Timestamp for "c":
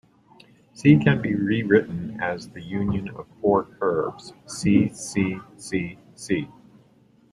0.73-0.97, 4.47-4.87, 4.91-5.37, 5.57-5.99, 6.15-6.49